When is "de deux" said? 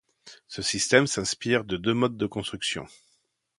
1.63-1.93